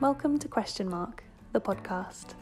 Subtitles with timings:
[0.00, 1.22] Welcome to Question Mark,
[1.52, 2.32] the podcast,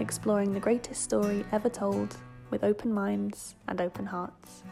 [0.00, 2.16] exploring the greatest story ever told
[2.50, 4.64] with open minds and open hearts.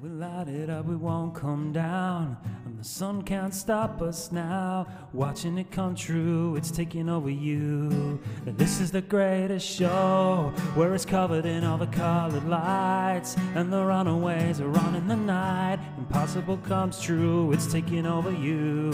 [0.00, 2.36] We light it up, we won't come down.
[2.64, 4.86] And the sun can't stop us now.
[5.12, 8.20] Watching it come true, it's taking over you.
[8.46, 13.34] And this is the greatest show where it's covered in all the colored lights.
[13.56, 15.80] And the runaways are on in the night.
[15.98, 18.92] Impossible comes true, it's taking over you.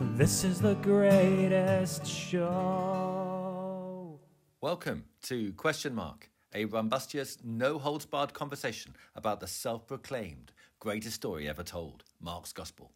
[0.00, 3.62] And this is the greatest show.
[4.60, 11.16] Welcome to Question Mark, a rumbustious, no holds barred conversation about the self proclaimed greatest
[11.16, 12.92] story ever told, Mark's Gospel.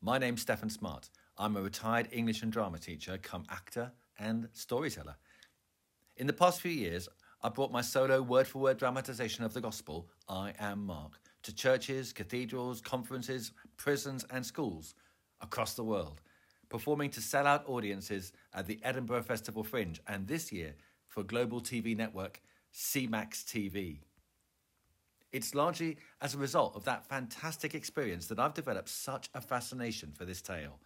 [0.00, 1.08] My name's Stefan Smart.
[1.38, 5.16] I'm a retired English and drama teacher, come actor and storyteller.
[6.16, 7.08] In the past few years,
[7.42, 11.54] I've brought my solo word for word dramatization of the Gospel, I Am Mark, to
[11.54, 14.94] churches, cathedrals, conferences, prisons, and schools
[15.40, 16.20] across the world,
[16.68, 20.74] performing to sell out audiences at the Edinburgh Festival Fringe and this year
[21.08, 22.40] for global TV network
[22.76, 24.00] CMAX TV.
[25.32, 30.12] It's largely as a result of that fantastic experience that I've developed such a fascination
[30.12, 30.78] for this tale.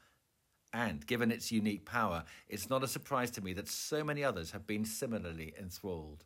[0.72, 4.52] And given its unique power, it's not a surprise to me that so many others
[4.52, 6.24] have been similarly enthralled.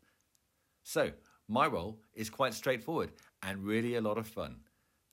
[0.83, 1.12] So,
[1.48, 4.57] my role is quite straightforward and really a lot of fun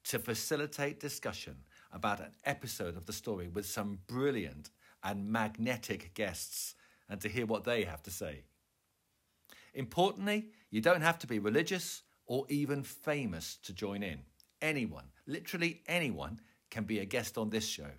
[0.04, 1.56] to facilitate discussion
[1.94, 4.70] about an episode of the story with some brilliant
[5.02, 6.76] and magnetic guests
[7.08, 8.44] and to hear what they have to say.
[9.74, 14.20] Importantly, you don't have to be religious or even famous to join in.
[14.62, 17.90] Anyone, literally anyone, can be a guest on this show.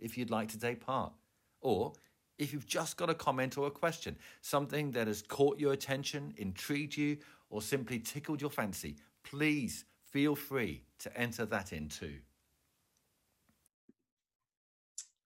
[0.00, 1.12] if you'd like to take part.
[1.60, 1.92] Or
[2.38, 6.34] if you've just got a comment or a question, something that has caught your attention,
[6.36, 7.18] intrigued you,
[7.48, 12.16] or simply tickled your fancy, please feel free to enter that in too.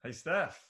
[0.05, 0.63] Hey, Steph.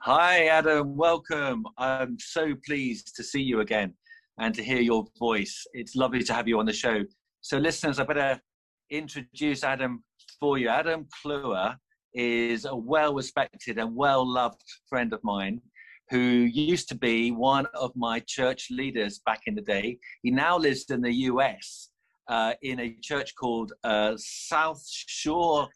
[0.00, 0.96] Hi, Adam.
[0.96, 1.66] Welcome.
[1.76, 3.92] I'm so pleased to see you again
[4.38, 5.62] and to hear your voice.
[5.74, 7.02] It's lovely to have you on the show.
[7.42, 8.40] So, listeners, I better
[8.88, 10.02] introduce Adam
[10.40, 10.70] for you.
[10.70, 11.76] Adam Kluwer
[12.14, 15.60] is a well respected and well loved friend of mine
[16.08, 19.98] who used to be one of my church leaders back in the day.
[20.22, 21.90] He now lives in the US
[22.28, 25.68] uh, in a church called uh, South Shore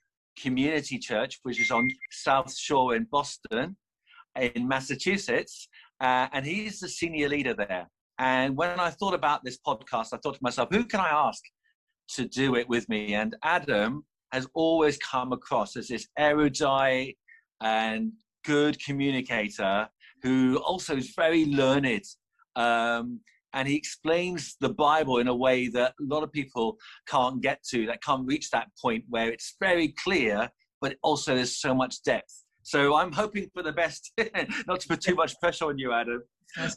[0.43, 3.76] Community Church, which is on South Shore in Boston,
[4.37, 5.69] in Massachusetts,
[6.00, 7.88] uh, and he's the senior leader there.
[8.19, 11.43] And when I thought about this podcast, I thought to myself, who can I ask
[12.15, 13.15] to do it with me?
[13.15, 17.16] And Adam has always come across as this erudite
[17.60, 18.12] and
[18.44, 19.88] good communicator
[20.22, 22.05] who also is very learned.
[22.56, 23.20] Um,
[23.55, 26.77] and he explains the Bible in a way that a lot of people
[27.09, 30.49] can't get to, that can't reach that point where it's very clear,
[30.81, 32.45] but also there's so much depth.
[32.63, 34.13] So I'm hoping for the best,
[34.67, 36.23] not to put too much pressure on you, Adam,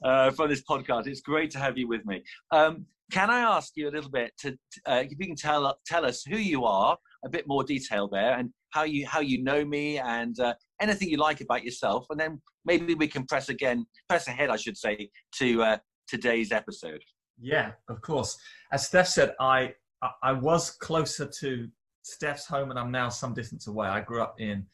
[0.04, 1.08] uh, from this podcast.
[1.08, 2.24] It's great to have you with me.
[2.52, 4.58] Um, can I ask you a little bit to,
[4.88, 8.38] uh, if you can tell tell us who you are, a bit more detail there,
[8.38, 12.18] and how you how you know me, and uh, anything you like about yourself, and
[12.18, 15.10] then maybe we can press again, press ahead, I should say,
[15.40, 15.78] to uh,
[16.12, 17.02] today's episode.
[17.40, 18.38] Yeah, of course.
[18.72, 19.74] As Steph said, I
[20.22, 21.68] I was closer to
[22.04, 23.88] Steph's home, and I'm now some distance away.
[23.88, 24.66] I grew up in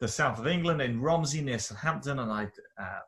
[0.00, 2.44] the south of England, in Romsey near Southampton, and I
[2.80, 3.00] uh,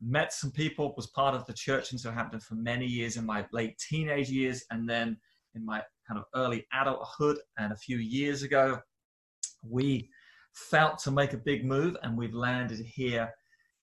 [0.00, 0.94] met some people.
[0.96, 4.64] Was part of the church in Southampton for many years in my late teenage years,
[4.70, 5.16] and then
[5.54, 7.38] in my kind of early adulthood.
[7.58, 8.78] And a few years ago,
[9.68, 10.08] we
[10.54, 13.32] felt to make a big move, and we've landed here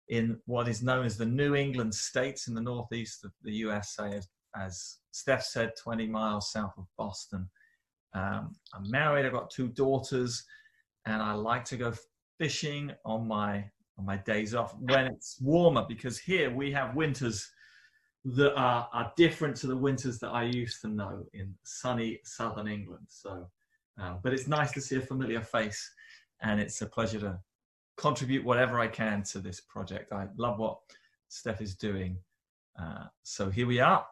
[0.09, 4.15] in what is known as the New England states in the northeast of the USA,
[4.15, 7.47] as, as Steph said, 20 miles south of Boston.
[8.13, 10.43] Um, I'm married, I've got two daughters,
[11.05, 11.93] and I like to go
[12.39, 13.65] fishing on my
[13.97, 17.51] on my days off when it's warmer because here we have winters
[18.23, 22.67] that are, are different to the winters that I used to know in sunny southern
[22.67, 23.05] England.
[23.07, 23.47] So,
[23.99, 25.91] um, but it's nice to see a familiar face,
[26.41, 27.39] and it's a pleasure to
[27.99, 30.11] contribute whatever I can to this project.
[30.13, 30.79] I love what
[31.27, 32.17] Steph is doing.
[32.79, 34.05] Uh, so here we are.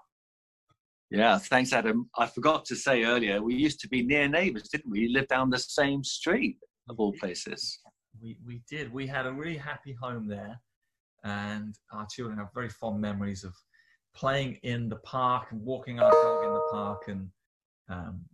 [1.10, 2.10] Yeah, thanks, Adam.
[2.18, 5.02] I forgot to say earlier, we used to be near neighbours, didn't we?
[5.02, 6.58] We lived down the same street,
[6.90, 7.80] of all places.
[8.22, 8.92] We, we did.
[8.92, 10.60] We had a really happy home there,
[11.24, 13.54] and our children have very fond memories of
[14.16, 17.04] playing in the park and walking our dog in the park.
[17.08, 17.30] And
[17.90, 18.26] um,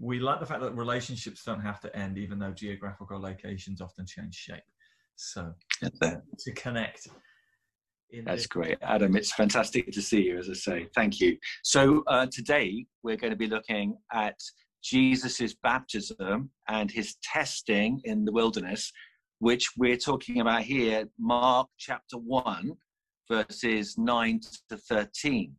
[0.00, 4.06] we like the fact that relationships don't have to end, even though geographical locations often
[4.06, 4.62] change shape.
[5.18, 5.52] So
[5.90, 7.08] to connect.
[8.24, 9.16] That's great, Adam.
[9.16, 10.86] It's fantastic to see you, as I say.
[10.94, 11.36] Thank you.
[11.64, 14.36] So uh, today we're going to be looking at
[14.82, 18.92] Jesus's baptism and his testing in the wilderness,
[19.40, 22.74] which we're talking about here, Mark chapter one,
[23.28, 25.56] verses nine to thirteen.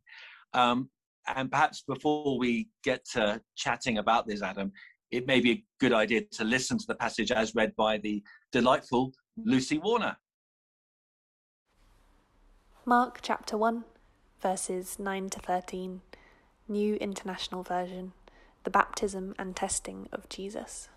[0.54, 0.88] Um,
[1.36, 4.72] and perhaps before we get to chatting about this, Adam,
[5.10, 8.22] it may be a good idea to listen to the passage as read by the
[8.52, 9.12] delightful
[9.44, 10.16] Lucy Warner.
[12.84, 13.84] Mark chapter 1,
[14.42, 16.00] verses 9 to 13,
[16.68, 18.12] New International Version,
[18.64, 20.88] the baptism and testing of Jesus.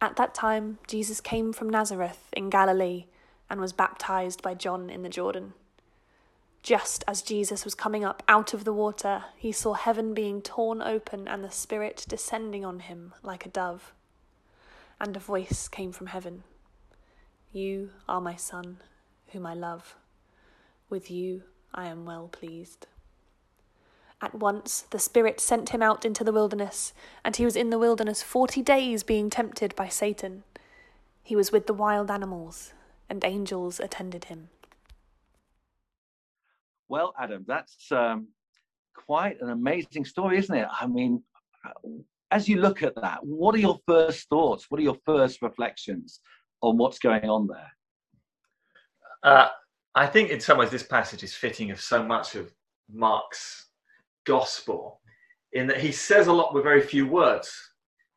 [0.00, 3.06] At that time, Jesus came from Nazareth in Galilee
[3.50, 5.54] and was baptized by John in the Jordan.
[6.62, 10.80] Just as Jesus was coming up out of the water, he saw heaven being torn
[10.80, 13.92] open and the Spirit descending on him like a dove.
[15.00, 16.44] And a voice came from heaven
[17.54, 18.78] You are my Son,
[19.28, 19.94] whom I love.
[20.90, 22.88] With you I am well pleased.
[24.20, 26.92] At once the Spirit sent him out into the wilderness,
[27.24, 30.42] and he was in the wilderness forty days being tempted by Satan.
[31.22, 32.72] He was with the wild animals,
[33.08, 34.48] and angels attended him.
[36.88, 38.26] Well, Adam, that's um,
[38.94, 40.66] quite an amazing story, isn't it?
[40.68, 41.22] I mean,
[42.32, 44.68] as you look at that, what are your first thoughts?
[44.72, 46.18] What are your first reflections
[46.64, 47.72] on what's going on there?
[49.22, 49.48] Uh,
[49.94, 52.52] I think in some ways this passage is fitting of so much of
[52.92, 53.68] Mark's
[54.26, 55.00] gospel
[55.52, 57.52] in that he says a lot with very few words.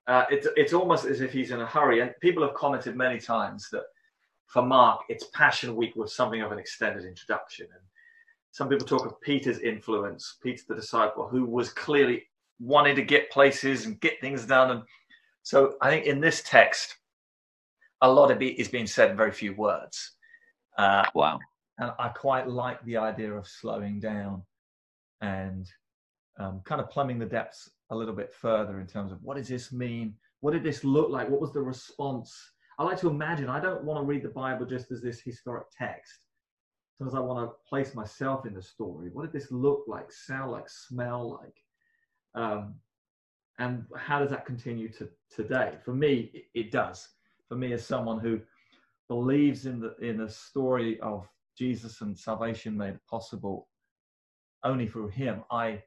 [0.07, 1.99] Uh, it's, it's almost as if he's in a hurry.
[1.99, 3.83] And people have commented many times that
[4.47, 7.67] for Mark, it's Passion Week was something of an extended introduction.
[7.71, 7.83] And
[8.51, 12.23] some people talk of Peter's influence, Peter the disciple, who was clearly
[12.59, 14.71] wanting to get places and get things done.
[14.71, 14.83] And
[15.43, 16.95] so I think in this text,
[18.01, 20.13] a lot of it is being said in very few words.
[20.77, 21.39] Uh, wow
[21.79, 24.43] and I quite like the idea of slowing down
[25.21, 25.69] and
[26.39, 29.47] um, kind of plumbing the depths a little bit further in terms of what does
[29.47, 30.15] this mean?
[30.41, 31.29] What did this look like?
[31.29, 32.35] What was the response?
[32.79, 33.49] I like to imagine.
[33.49, 36.19] I don't want to read the Bible just as this historic text.
[36.97, 39.09] Sometimes I want to place myself in the story.
[39.13, 42.43] What did this look like, sound like, smell like?
[42.43, 42.75] Um,
[43.59, 45.73] and how does that continue to today?
[45.83, 47.07] For me, it, it does.
[47.47, 48.39] For me, as someone who
[49.07, 51.27] believes in the in the story of
[51.57, 53.67] Jesus and salvation made possible
[54.63, 55.81] only through him, I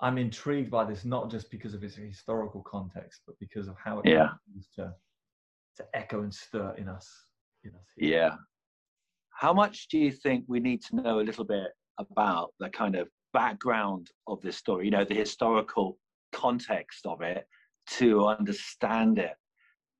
[0.00, 4.00] I'm intrigued by this not just because of its historical context, but because of how
[4.00, 4.30] it yeah.
[4.76, 4.92] to
[5.76, 7.08] to echo and stir in us.
[7.64, 8.10] In us here.
[8.10, 8.34] Yeah.
[9.30, 12.96] How much do you think we need to know a little bit about the kind
[12.96, 14.84] of background of this story?
[14.84, 15.98] You know, the historical
[16.32, 17.46] context of it
[17.90, 19.34] to understand it,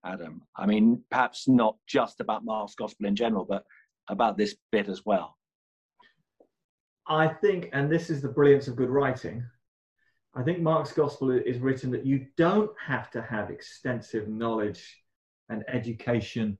[0.04, 0.42] Adam.
[0.56, 3.64] I mean, perhaps not just about Mark's gospel in general, but
[4.08, 5.36] about this bit as well?
[7.06, 9.44] I think, and this is the brilliance of good writing,
[10.34, 14.98] I think Mark's gospel is written that you don't have to have extensive knowledge
[15.48, 16.58] and education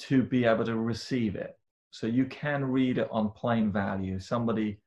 [0.00, 1.58] to be able to receive it.
[1.90, 4.20] So you can read it on plain value.
[4.20, 4.78] Somebody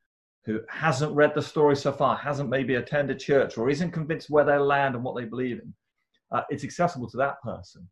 [0.46, 4.46] who hasn't read the story so far, hasn't maybe attended church, or isn't convinced where
[4.46, 5.74] they land and what they believe in,
[6.32, 7.88] uh, it's accessible to that person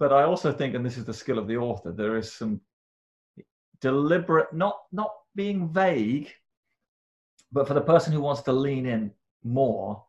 [0.00, 2.62] but I also think, and this is the skill of the author, there is some
[3.82, 6.32] deliberate, not not being vague,
[7.52, 9.12] but for the person who wants to lean in
[9.44, 10.02] more,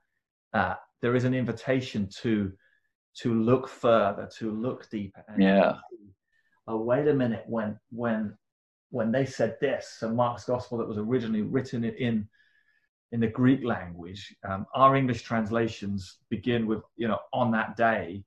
[0.54, 2.54] uh, there is an invitation to
[3.18, 5.26] to look further, to look deeper.
[5.28, 5.74] And yeah.
[6.68, 7.44] oh, wait a minute.
[7.46, 8.38] When when
[8.92, 12.30] when they said this, so Mark's gospel that was originally written in
[13.12, 18.24] in the Greek language, um, our English translations begin with you know on that day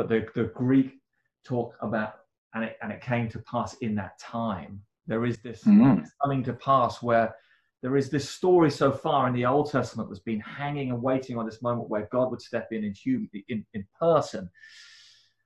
[0.00, 0.98] but the, the Greek
[1.44, 2.14] talk about,
[2.54, 4.80] and it, and it came to pass in that time.
[5.06, 6.02] There is this mm.
[6.22, 7.34] coming to pass where
[7.82, 11.36] there is this story so far in the Old Testament that's been hanging and waiting
[11.36, 14.48] on this moment where God would step in in, human, in, in person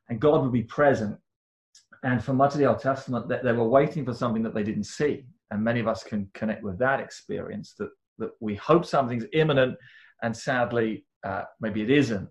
[0.09, 1.19] and God would be present.
[2.05, 4.63] And for much of the Old Testament, they, they were waiting for something that they
[4.63, 5.25] didn't see.
[5.51, 9.77] And many of us can connect with that experience that, that we hope something's imminent
[10.23, 12.29] and sadly, uh, maybe it isn't.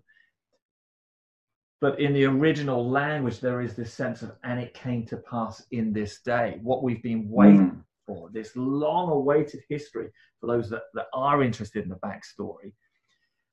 [1.80, 5.62] But in the original language, there is this sense of, and it came to pass
[5.70, 7.84] in this day, what we've been waiting mm.
[8.06, 10.08] for, this long awaited history
[10.40, 12.72] for those that, that are interested in the backstory.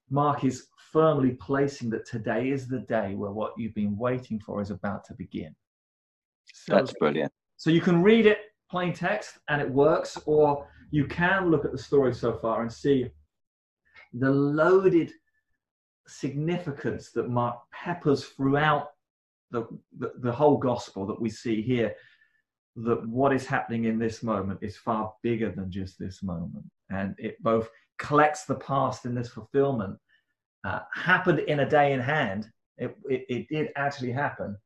[0.09, 4.61] Mark is firmly placing that today is the day where what you've been waiting for
[4.61, 5.55] is about to begin.
[6.53, 7.31] So, That's brilliant.
[7.57, 8.39] So you can read it
[8.72, 12.72] plain text and it works, or you can look at the story so far and
[12.72, 13.08] see
[14.13, 15.12] the loaded
[16.08, 18.88] significance that Mark peppers throughout
[19.51, 21.94] the, the, the whole gospel that we see here.
[22.78, 26.66] that what is happening in this moment is far bigger than just this moment.
[26.90, 29.98] And it both collects the past in this fulfillment,
[30.63, 32.50] uh, happened in a day in hand.
[32.78, 34.58] It, it, it, did actually happen,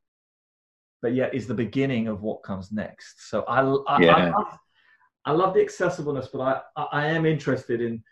[1.02, 3.30] but yet is the beginning of what comes next.
[3.30, 4.16] So I, I, yeah.
[4.16, 4.58] I, love,
[5.26, 8.04] I love the accessibleness, but I, I am interested in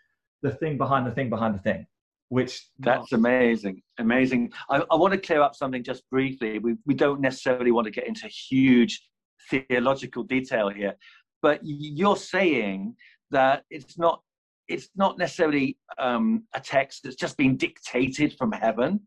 [0.42, 1.86] the thing behind the thing behind the thing
[2.28, 6.94] which that's amazing amazing I, I, want to clear up something just briefly we, we
[6.94, 9.02] don't necessarily want to get into huge
[9.50, 10.94] theological detail here
[11.42, 12.96] but you're saying
[13.30, 14.22] that it's not
[14.68, 19.00] it's not necessarily um, a text that's just been dictated from heaven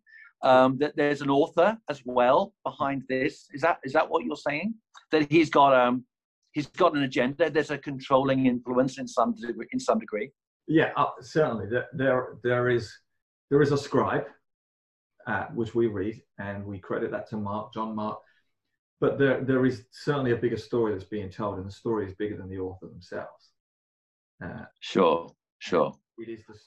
[0.43, 4.35] um, that there's an author as well behind this is that is that what you're
[4.35, 4.73] saying
[5.11, 6.03] that he's got um
[6.51, 10.29] he's got an agenda there's a controlling influence in some degree in some degree
[10.67, 12.91] yeah uh, certainly there, there there is
[13.49, 14.25] there is a scribe,
[15.25, 18.19] uh, which we read, and we credit that to Mark, John Mark.
[18.99, 22.15] But there, there is certainly a bigger story that's being told, and the story is
[22.15, 23.51] bigger than the author themselves.
[24.43, 25.93] Uh, sure, sure.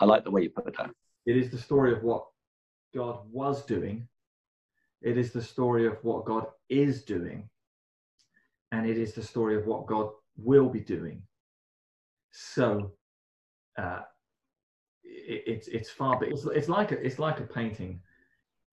[0.01, 0.91] I like the way you put that.
[1.27, 2.25] It is the story of what
[2.95, 4.09] God was doing.
[5.03, 7.49] It is the story of what God is doing.
[8.73, 11.23] And it is the story of what God will be doing.
[12.31, 12.93] So,
[13.79, 14.01] uh,
[15.03, 16.31] it, it's it's far big.
[16.33, 18.01] It's, it's like a, it's like a painting.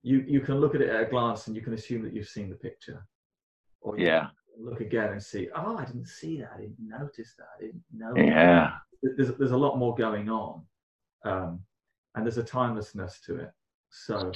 [0.04, 2.28] You you can look at it at a glance and you can assume that you've
[2.28, 3.06] seen the picture.
[3.82, 4.28] Or yeah.
[4.60, 5.50] Look again and see.
[5.56, 6.52] Oh, I didn't see that.
[6.56, 7.48] I didn't notice that.
[7.58, 8.14] I didn't know.
[8.16, 8.74] Yeah.
[9.02, 10.64] There's there's a lot more going on,
[11.26, 11.60] um,
[12.16, 13.52] and there's a timelessness to it.
[13.90, 14.32] So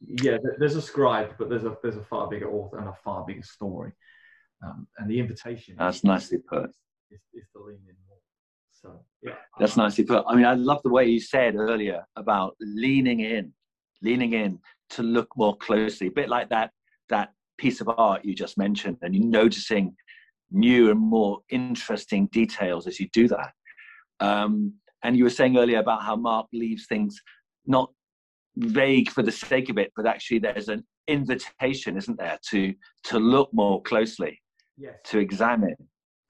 [0.00, 3.24] yeah, there's a scribe, but there's a there's a far bigger author and a far
[3.26, 3.92] bigger story.
[4.64, 5.76] Um, and the invitation.
[5.78, 6.70] That's is, nicely put.
[7.10, 8.18] Is, is to lean in more.
[8.72, 10.24] So yeah, that's nicely put.
[10.26, 13.52] I mean, I love the way you said earlier about leaning in,
[14.02, 14.58] leaning in
[14.90, 16.70] to look more closely, a bit like that
[17.08, 19.94] that piece of art you just mentioned, and you're noticing
[20.50, 23.52] new and more interesting details as you do that.
[24.20, 27.20] Um, and you were saying earlier about how Mark leaves things
[27.66, 27.90] not
[28.56, 33.18] vague for the sake of it, but actually there's an invitation, isn't there, to to
[33.18, 34.40] look more closely,
[34.76, 34.94] yes.
[35.04, 35.76] to examine.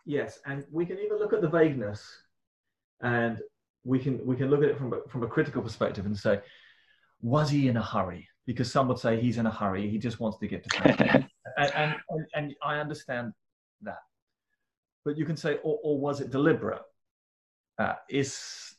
[0.06, 2.06] Yes, and we can either look at the vagueness
[3.02, 3.40] and
[3.84, 6.40] we can we can look at it from a, from a critical perspective and say,
[7.20, 8.28] was he in a hurry?
[8.46, 9.88] Because some would say he's in a hurry.
[9.88, 13.32] He just wants to get to and, and, and I understand
[13.82, 14.00] that,
[15.04, 16.82] but you can say, or, or was it deliberate?
[17.78, 18.76] Uh, is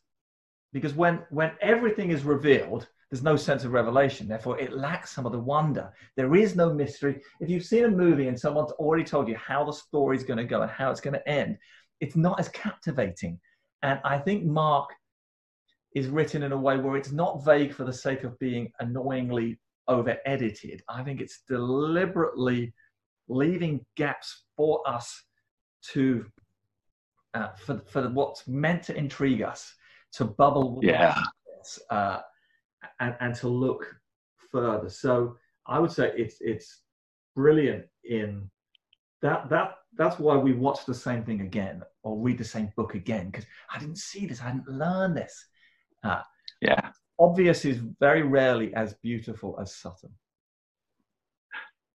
[0.72, 4.28] because when when everything is revealed, there's no sense of revelation.
[4.28, 5.92] Therefore, it lacks some of the wonder.
[6.18, 7.22] There is no mystery.
[7.40, 10.44] If you've seen a movie and someone's already told you how the story's going to
[10.44, 11.58] go and how it's going to end,
[12.02, 13.40] it's not as captivating
[13.86, 14.90] and I think Mark
[15.94, 19.60] is written in a way where it's not vague for the sake of being annoyingly
[19.88, 20.82] over edited.
[20.90, 22.74] I think it's deliberately
[23.28, 25.24] leaving gaps for us
[25.92, 26.26] to,
[27.36, 29.72] uh, for, for what's meant to intrigue us,
[30.14, 31.22] to bubble yeah.
[31.92, 32.22] uh,
[33.00, 33.86] and, and to look
[34.52, 34.90] further.
[34.90, 35.38] So
[35.68, 36.82] I would say it's, it's
[37.36, 38.50] brilliant in
[39.22, 42.96] that, that that's why we watch the same thing again or read the same book
[42.96, 45.46] again because I didn't see this, I didn't learn this.
[46.04, 46.22] Uh,
[46.62, 46.92] yeah.
[47.18, 50.12] Obvious is very rarely as beautiful as subtle.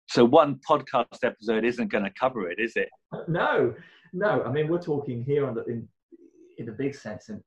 [0.08, 2.88] So one podcast episode isn't going to cover it, is it?
[3.28, 3.72] No,
[4.12, 4.42] no.
[4.42, 5.88] I mean, we're talking here on the, in
[6.58, 7.40] in the big sense in,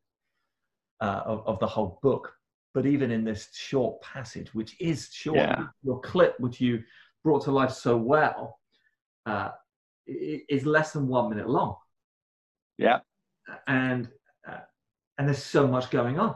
[1.01, 2.31] uh, of of the whole book,
[2.73, 5.65] but even in this short passage, which is short, yeah.
[5.83, 6.83] your clip, which you
[7.23, 8.59] brought to life so well,
[9.25, 9.49] uh,
[10.07, 11.75] is less than one minute long.
[12.77, 12.99] Yeah.
[13.67, 14.09] And
[14.47, 14.59] uh,
[15.17, 16.35] and there's so much going on.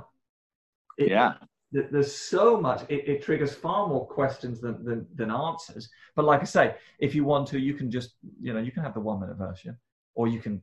[0.98, 1.34] It, yeah.
[1.74, 2.84] It, there's so much.
[2.88, 5.90] It, it, triggers far more questions than, than than answers.
[6.16, 8.84] But like I say, if you want to, you can just you know you can
[8.84, 9.78] have the one minute version,
[10.16, 10.62] or you can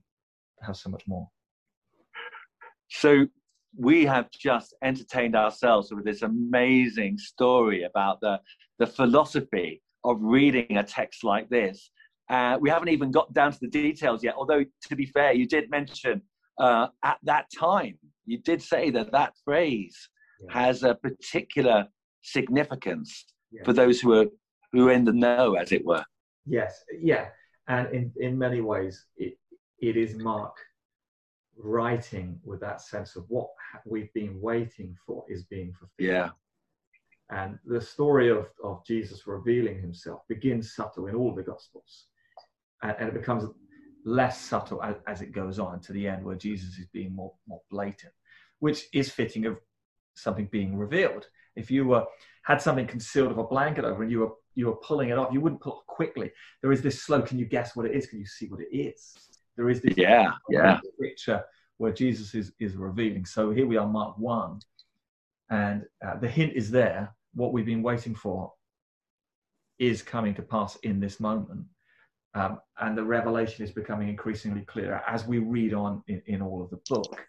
[0.63, 1.29] have so much more.
[2.89, 3.27] So
[3.77, 8.41] we have just entertained ourselves with this amazing story about the
[8.79, 11.91] the philosophy of reading a text like this
[12.31, 14.35] uh, we haven't even got down to the details yet.
[14.37, 16.23] Although, to be fair, you did mention
[16.59, 20.09] uh, at that time, you did say that that phrase
[20.41, 20.53] yeah.
[20.53, 21.87] has a particular
[22.23, 23.63] significance yeah.
[23.65, 24.27] for those who are
[24.73, 26.05] who are in the know, as it were.
[26.47, 27.27] Yes, yeah,
[27.69, 29.37] and in in many ways, it
[29.79, 30.57] it is Mark
[31.57, 33.49] writing with that sense of what
[33.85, 35.89] we've been waiting for is being fulfilled.
[35.99, 36.31] Yeah.
[37.31, 42.07] And the story of, of Jesus revealing himself begins subtle in all the Gospels
[42.83, 43.45] and, and it becomes
[44.05, 47.33] less subtle as, as, it goes on to the end where jesus is being more,
[47.49, 48.13] more blatant
[48.59, 49.57] which is fitting of
[50.15, 52.05] something being revealed if you were
[52.43, 55.33] had something concealed of a blanket over and you were you were pulling it off,
[55.33, 56.31] you wouldn't pull it quickly.
[56.63, 57.23] There is this slow.
[57.23, 58.07] Can you guess what it is?
[58.07, 59.15] Can you see what it is?
[59.57, 60.81] There is this Yeah, yeah.
[61.01, 61.45] picture
[61.79, 63.25] where Jesus is is revealing.
[63.25, 64.61] So here we are, Mark one,
[65.51, 67.15] and uh, the hint is there.
[67.35, 68.53] What we've been waiting for
[69.79, 71.67] is coming to pass in this moment.
[72.35, 76.63] Um, and the revelation is becoming increasingly clearer as we read on in, in all
[76.63, 77.27] of the book.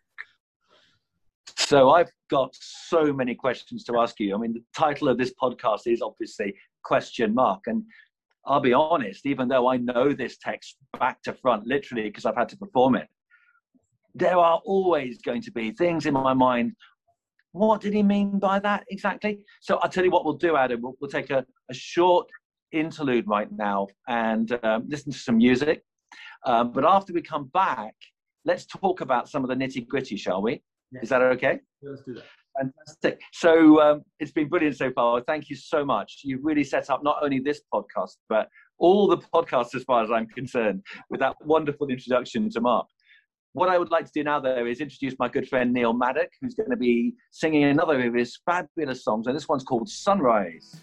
[1.58, 4.36] So I've got so many questions to ask you.
[4.36, 7.62] I mean, the title of this podcast is obviously question mark.
[7.68, 7.84] And
[8.48, 12.36] I'll be honest, even though I know this text back to front, literally, because I've
[12.36, 13.08] had to perform it,
[14.14, 16.74] there are always going to be things in my mind.
[17.52, 19.40] What did he mean by that exactly?
[19.62, 20.82] So I'll tell you what we'll do, Adam.
[20.82, 22.28] We'll, we'll take a, a short
[22.72, 25.82] interlude right now and um, listen to some music.
[26.46, 27.96] Um, but after we come back,
[28.46, 30.62] let's talk about some of the nitty gritty, shall we?
[31.02, 31.60] Is that okay?
[31.82, 32.24] Let's do that.
[32.58, 33.20] Fantastic.
[33.34, 35.22] So um, it's been brilliant so far.
[35.22, 36.22] Thank you so much.
[36.24, 38.48] You've really set up not only this podcast, but
[38.78, 42.88] all the podcasts, as far as I'm concerned, with that wonderful introduction to Mark.
[43.54, 46.30] What I would like to do now, though, is introduce my good friend Neil Maddock,
[46.42, 50.82] who's going to be singing another of his fabulous songs, and this one's called Sunrise.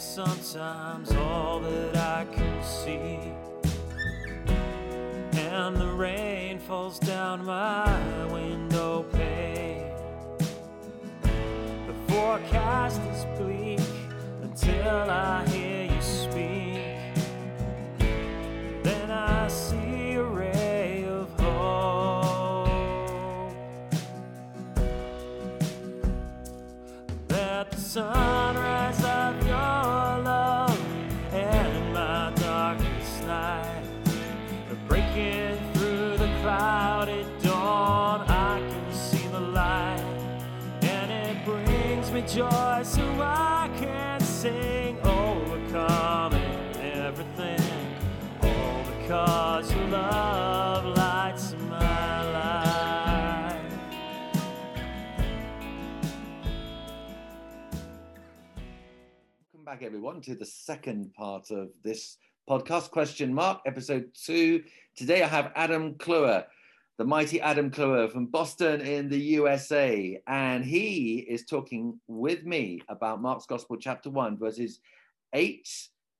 [0.00, 3.18] Are sometimes all that I can see.
[5.38, 9.92] And the rain falls down my window pane.
[11.22, 13.80] The forecast is bleak
[14.42, 15.59] until I hear
[42.34, 47.60] joy, so I can sing, overcoming everything,
[48.40, 53.62] all because your love lights my life.
[59.52, 62.16] Welcome back, everyone, to the second part of this
[62.48, 64.62] podcast, Question Mark, episode two.
[64.94, 66.44] Today I have Adam Kluwer,
[67.00, 70.20] the mighty Adam Kluwer from Boston in the USA.
[70.26, 74.80] And he is talking with me about Mark's Gospel, chapter one, verses
[75.32, 75.66] eight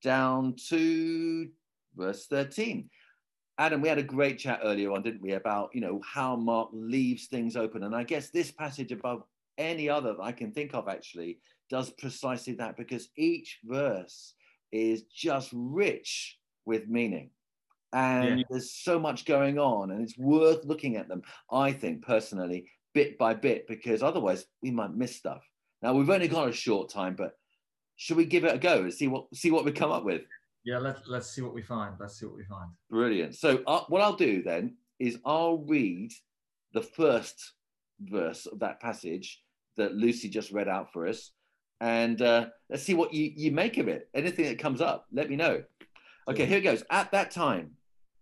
[0.02, 1.50] down to
[1.94, 2.88] verse 13.
[3.58, 6.70] Adam, we had a great chat earlier on, didn't we, about you know how Mark
[6.72, 7.82] leaves things open.
[7.82, 9.24] And I guess this passage above
[9.58, 14.32] any other that I can think of actually does precisely that because each verse
[14.72, 17.28] is just rich with meaning.
[17.92, 18.44] And Yeah.
[18.50, 23.18] there's so much going on, and it's worth looking at them, I think personally, bit
[23.18, 25.42] by bit, because otherwise we might miss stuff.
[25.83, 27.33] Now we've only got a short time, but
[27.96, 30.22] should we give it a go and see what see what we come up with?
[30.64, 31.96] Yeah, let's let's see what we find.
[31.98, 32.70] Let's see what we find.
[32.90, 33.35] Brilliant.
[33.35, 36.12] So uh, what I'll do then is I'll read
[36.72, 37.55] the first
[38.00, 39.42] verse of that passage
[39.76, 41.33] that Lucy just read out for us,
[41.81, 44.09] and uh, let's see what you, you make of it.
[44.14, 45.64] Anything that comes up, let me know.
[46.29, 46.85] Okay, here it goes.
[46.90, 47.72] At that time,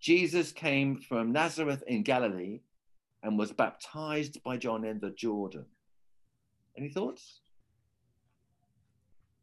[0.00, 2.60] Jesus came from Nazareth in Galilee
[3.22, 5.66] and was baptized by John in the Jordan.
[6.76, 7.40] Any thoughts?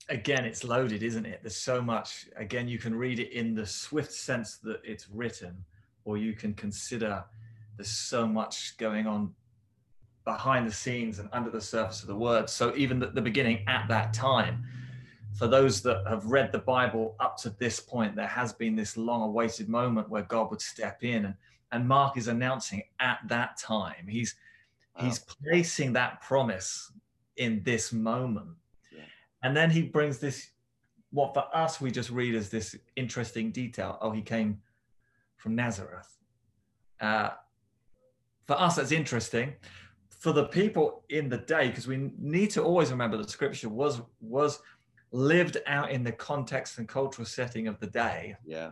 [0.08, 1.40] Again, it's loaded, isn't it?
[1.42, 2.28] There's so much.
[2.38, 5.66] Again, you can read it in the swift sense that it's written,
[6.06, 7.24] or you can consider
[7.76, 9.34] there's so much going on
[10.24, 12.50] behind the scenes and under the surface of the word.
[12.50, 14.64] So even at the beginning, at that time,
[15.36, 18.96] for those that have read the Bible up to this point, there has been this
[18.96, 21.36] long-awaited moment where God would step in, and
[21.72, 24.08] and Mark is announcing at that time.
[24.08, 24.36] He's
[24.98, 26.92] he's placing that promise
[27.36, 28.56] in this moment,
[28.96, 29.04] Yeah.
[29.44, 30.52] and then he brings this.
[31.12, 33.98] What for us we just read as this interesting detail.
[34.02, 34.62] Oh, he came
[35.38, 36.18] from Nazareth.
[37.00, 37.30] Uh,
[38.46, 39.54] for us, that's interesting.
[40.10, 44.02] For the people in the day, because we need to always remember that Scripture was
[44.22, 44.62] was
[45.16, 48.70] lived out in the context and cultural setting of the day, Yeah.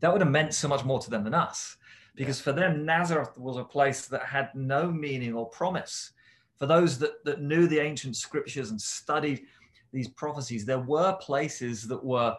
[0.00, 1.76] that would have meant so much more to them than us.
[2.14, 6.12] Because for them, Nazareth was a place that had no meaning or promise.
[6.58, 9.46] For those that, that knew the ancient scriptures and studied
[9.92, 12.36] these prophecies, there were places that were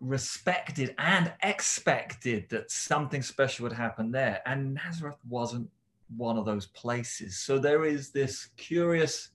[0.00, 4.40] respected and expected that something special would happen there.
[4.46, 5.68] And Nazareth wasn't
[6.16, 7.38] one of those places.
[7.38, 9.30] So there is this curious,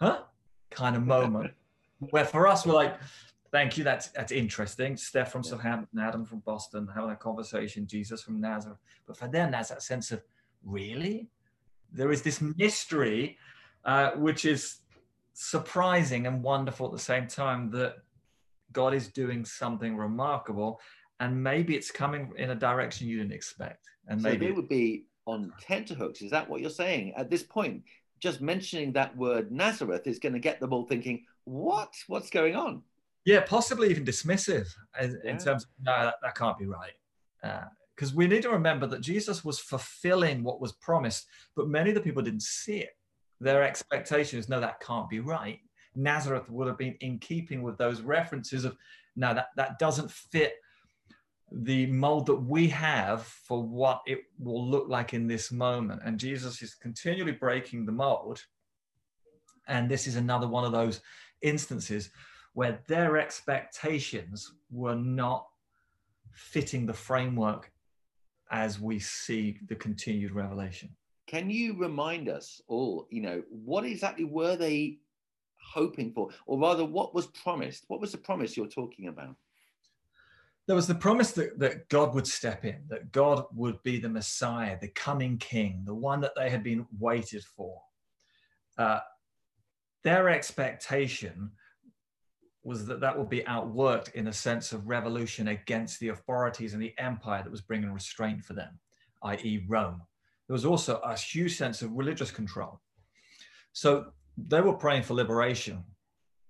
[0.00, 0.22] huh,
[0.70, 1.52] kind of moment
[2.10, 2.96] where for us we're like,
[3.52, 4.96] thank you, that's that's interesting.
[4.96, 8.78] Steph from Southampton, Adam from Boston, having a conversation, Jesus from Nazareth.
[9.06, 10.22] But for them, there's that sense of
[10.64, 11.28] really,
[11.92, 13.36] there is this mystery,
[13.84, 14.78] uh, which is
[15.34, 17.96] surprising and wonderful at the same time that
[18.72, 20.80] God is doing something remarkable,
[21.18, 23.88] and maybe it's coming in a direction you didn't expect.
[24.08, 26.22] And So maybe they would be on tenterhooks.
[26.22, 27.82] Is that what you're saying at this point?
[28.20, 31.94] Just mentioning that word Nazareth is going to get them all thinking, "What?
[32.06, 32.82] What's going on?"
[33.24, 34.66] Yeah, possibly even dismissive
[35.00, 36.92] in, in terms of no, that, that can't be right.
[37.42, 41.90] Uh, because we need to remember that Jesus was fulfilling what was promised, but many
[41.90, 42.96] of the people didn't see it.
[43.40, 45.58] Their expectation is no, that can't be right.
[45.94, 48.74] Nazareth would have been in keeping with those references of
[49.16, 50.54] no, that, that doesn't fit
[51.52, 56.00] the mold that we have for what it will look like in this moment.
[56.02, 58.42] And Jesus is continually breaking the mold.
[59.68, 61.00] And this is another one of those
[61.42, 62.10] instances
[62.54, 65.46] where their expectations were not
[66.32, 67.70] fitting the framework
[68.50, 70.90] as we see the continued revelation.
[71.26, 74.98] Can you remind us all, you know, what exactly were they
[75.62, 76.30] hoping for?
[76.46, 77.84] Or rather, what was promised?
[77.86, 79.36] What was the promise you're talking about?
[80.66, 84.08] There was the promise that, that God would step in, that God would be the
[84.08, 87.80] Messiah, the coming King, the one that they had been waited for.
[88.76, 89.00] Uh,
[90.04, 91.50] their expectation
[92.62, 96.82] was that that would be outworked in a sense of revolution against the authorities and
[96.82, 98.78] the empire that was bringing restraint for them,
[99.22, 100.02] i.e., Rome.
[100.46, 102.80] There was also a huge sense of religious control.
[103.72, 105.84] So they were praying for liberation,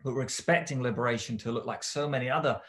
[0.02, 2.60] but were expecting liberation to look like so many other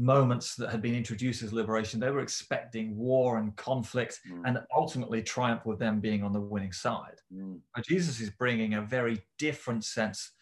[0.00, 2.00] moments that had been introduced as liberation.
[2.00, 4.42] They were expecting war and conflict Mm.
[4.46, 7.18] and ultimately triumph with them being on the winning side.
[7.32, 10.32] Mm, But Jesus is bringing a very different sense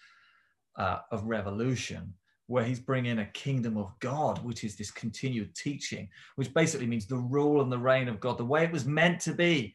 [0.77, 2.15] uh, of revolution,
[2.47, 7.07] where he's bringing a kingdom of God, which is this continued teaching, which basically means
[7.07, 9.75] the rule and the reign of God, the way it was meant to be,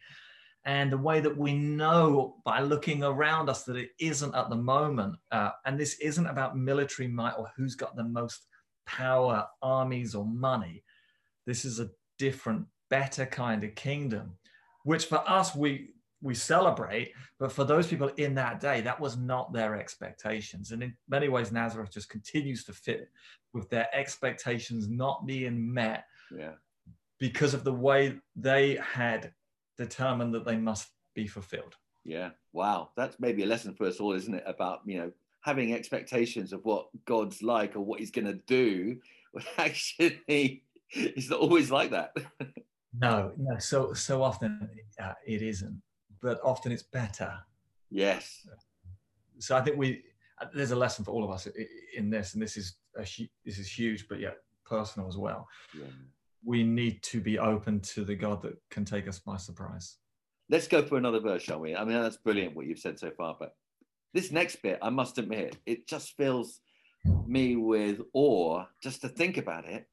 [0.66, 4.56] and the way that we know by looking around us that it isn't at the
[4.56, 5.18] moment.
[5.30, 8.48] Uh, and this isn't about military might or who's got the most
[8.86, 10.84] power, armies, or money.
[11.46, 14.38] This is a different, better kind of kingdom,
[14.84, 15.94] which for us, we
[16.24, 20.72] we celebrate, but for those people in that day, that was not their expectations.
[20.72, 23.10] And in many ways, Nazareth just continues to fit
[23.54, 26.54] with their expectations not being met yeah.
[27.20, 29.34] because of the way they had
[29.78, 31.76] determined that they must be fulfilled.
[32.06, 32.30] Yeah.
[32.54, 32.92] Wow.
[32.96, 34.44] That's maybe a lesson for us all, isn't it?
[34.48, 35.12] About, you know,
[35.44, 38.98] having expectations of what God's like or what he's going to do.
[39.58, 42.16] Actually, it's not always like that.
[43.02, 43.58] No, no.
[43.58, 44.70] So so often
[45.02, 45.82] uh, it isn't,
[46.22, 47.34] but often it's better.
[47.90, 48.46] yes.
[49.40, 50.04] So I think we
[50.40, 51.48] uh, there's a lesson for all of us
[51.98, 53.02] in this, and this is a
[53.44, 55.48] this is huge, but yet personal as well.
[55.76, 55.86] Yeah.
[56.46, 59.98] We need to be open to the God that can take us by surprise.
[60.50, 61.76] Let's go for another verse, shall we?
[61.76, 63.56] I mean, that's brilliant what you've said so far, but
[64.14, 66.60] this next bit, I must admit, it just fills
[67.26, 69.88] me with awe just to think about it.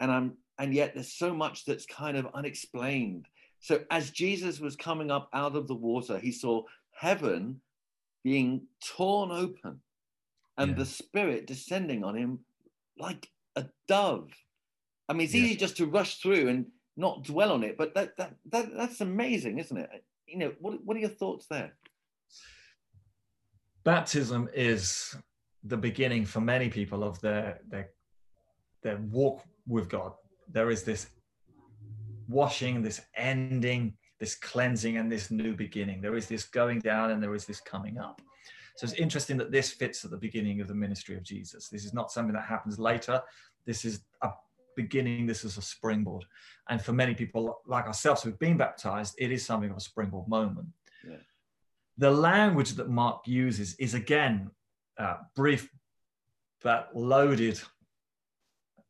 [0.00, 3.26] And I'm and yet there's so much that's kind of unexplained.
[3.60, 6.62] So as Jesus was coming up out of the water, he saw
[6.92, 7.60] heaven
[8.24, 9.80] being torn open
[10.56, 10.76] and Yeah.
[10.76, 12.38] the spirit descending on him
[12.98, 14.30] like a dove.
[15.08, 15.42] I mean, it's Yeah.
[15.42, 19.02] easy just to rush through and not dwell on it, but that, that, that that's
[19.02, 20.04] amazing, isn't it?
[20.26, 21.76] You know, what, what are your thoughts there?
[23.86, 25.16] Baptism is
[25.62, 27.90] the beginning for many people of their their
[28.82, 30.12] their walk with God.
[30.50, 31.06] There is this
[32.28, 36.00] washing, this ending, this cleansing, and this new beginning.
[36.00, 38.20] There is this going down and there is this coming up.
[38.76, 41.68] So it's interesting that this fits at the beginning of the ministry of Jesus.
[41.68, 43.22] This is not something that happens later.
[43.66, 44.30] This is a
[44.76, 46.24] beginning, this is a springboard.
[46.68, 50.26] And for many people like ourselves who've been baptized, it is something of a springboard
[50.26, 50.66] moment.
[51.08, 51.18] Yeah.
[51.98, 54.50] The language that Mark uses is again
[54.98, 55.70] uh, brief
[56.62, 57.60] but loaded.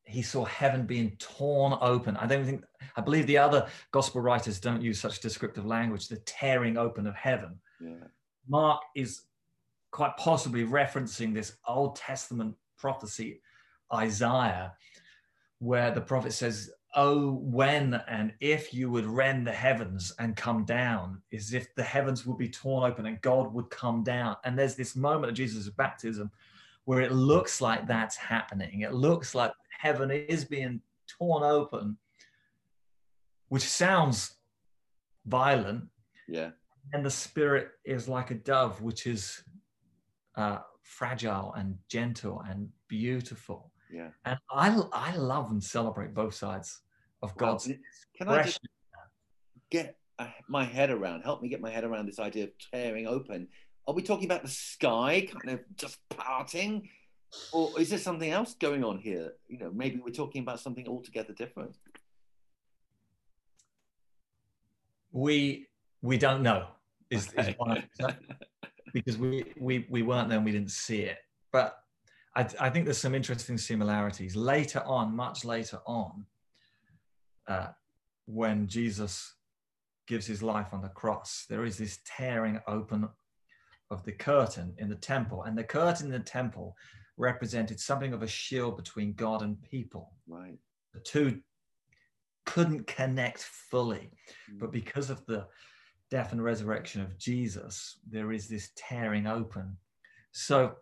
[0.04, 2.16] He saw heaven being torn open.
[2.16, 2.64] I don't think,
[2.96, 7.14] I believe the other gospel writers don't use such descriptive language, the tearing open of
[7.14, 7.58] heaven.
[7.80, 8.06] Yeah.
[8.48, 9.22] Mark is
[9.90, 13.40] quite possibly referencing this Old Testament prophecy,
[13.92, 14.74] Isaiah,
[15.58, 20.64] where the prophet says, Oh, when and if you would rend the heavens and come
[20.64, 24.36] down, as if the heavens would be torn open and God would come down.
[24.44, 26.30] And there's this moment of Jesus' baptism
[26.86, 28.80] where it looks like that's happening.
[28.80, 31.98] It looks like heaven is being torn open,
[33.48, 34.36] which sounds
[35.26, 35.84] violent,
[36.28, 36.50] Yeah.
[36.92, 39.42] And the spirit is like a dove, which is
[40.36, 43.72] uh, fragile and gentle and beautiful.
[43.92, 44.10] Yeah.
[44.24, 46.82] And I, I love and celebrate both sides
[47.22, 47.70] of Well, God's
[48.16, 48.60] Can I just
[49.70, 51.22] get uh, my head around?
[51.22, 53.48] Help me get my head around this idea of tearing open.
[53.86, 56.88] Are we talking about the sky kind of just parting,
[57.52, 59.32] or is there something else going on here?
[59.48, 61.76] You know, maybe we're talking about something altogether different.
[65.16, 65.66] we
[66.02, 66.66] we don't know
[67.10, 67.82] is, is one
[68.92, 71.18] because we, we we weren't there and we didn't see it
[71.52, 71.78] but
[72.34, 76.26] I, I think there's some interesting similarities later on much later on
[77.48, 77.68] uh,
[78.26, 79.34] when jesus
[80.06, 83.08] gives his life on the cross there is this tearing open
[83.90, 86.74] of the curtain in the temple and the curtain in the temple
[87.16, 90.58] represented something of a shield between god and people Right.
[90.94, 91.40] the two
[92.44, 94.12] couldn't connect fully
[94.58, 95.46] but because of the
[96.10, 99.76] death and resurrection of Jesus, there is this tearing open.
[100.32, 100.76] So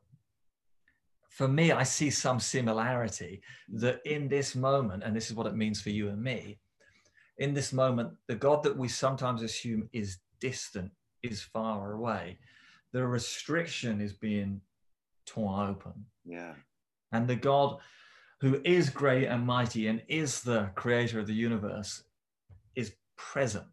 [1.34, 3.80] for me, I see some similarity mm.
[3.80, 6.58] that in this moment, and this is what it means for you and me,
[7.38, 10.92] in this moment, the God that we sometimes assume is distant,
[11.24, 12.38] is far away,
[12.92, 14.60] the restriction is being
[15.26, 16.06] torn open.
[16.24, 16.54] Yeah.
[17.10, 17.78] And the God
[18.40, 22.04] who is great and mighty and is the creator of the universe
[22.76, 23.66] is present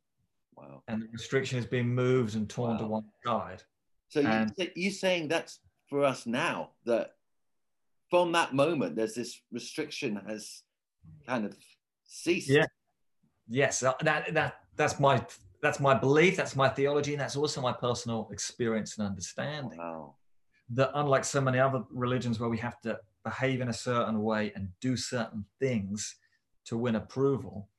[0.55, 0.81] Wow.
[0.87, 3.61] and the restriction is being moved and torn to one side.
[4.07, 7.17] So you, And- so you saying that's for us now that
[8.11, 10.61] from that moment there's this restriction has
[11.25, 11.55] kind of
[12.03, 12.49] ceased.
[12.49, 12.65] Yeah.
[13.47, 15.25] Yes, that, that that that's my
[15.61, 19.79] that's my belief, that's my theology, and that's also my personal experience and understanding.
[19.79, 20.15] Wow.
[20.69, 24.51] That unlike so many other religions where we have to behave in a certain way
[24.55, 26.15] and do certain things
[26.65, 27.69] to win approval,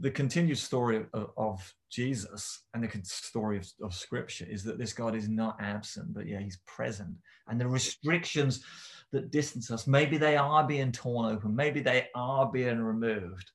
[0.00, 4.92] the continued story of, of Jesus and the story of, of Scripture is that this
[4.92, 7.14] God is not absent, but yeah, He's present.
[7.48, 8.64] And the restrictions
[9.12, 13.50] that distance us, maybe they are being torn open, maybe they are being removed.